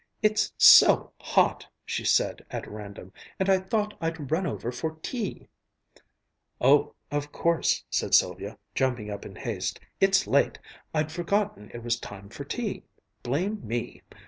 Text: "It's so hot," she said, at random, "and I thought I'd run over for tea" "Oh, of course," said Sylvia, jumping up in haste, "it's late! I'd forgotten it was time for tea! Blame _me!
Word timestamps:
"It's 0.23 0.51
so 0.57 1.11
hot," 1.19 1.67
she 1.85 2.03
said, 2.03 2.43
at 2.49 2.65
random, 2.67 3.13
"and 3.39 3.47
I 3.47 3.59
thought 3.59 3.95
I'd 4.01 4.31
run 4.31 4.47
over 4.47 4.71
for 4.71 4.95
tea" 5.03 5.47
"Oh, 6.59 6.95
of 7.11 7.31
course," 7.31 7.83
said 7.87 8.15
Sylvia, 8.15 8.57
jumping 8.73 9.11
up 9.11 9.27
in 9.27 9.35
haste, 9.35 9.79
"it's 9.99 10.25
late! 10.25 10.57
I'd 10.91 11.11
forgotten 11.11 11.69
it 11.71 11.83
was 11.83 11.99
time 11.99 12.29
for 12.29 12.43
tea! 12.45 12.81
Blame 13.21 13.57
_me! 13.57 14.01